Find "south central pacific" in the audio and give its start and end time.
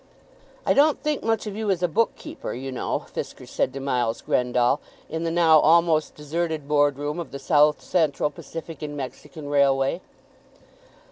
7.37-8.81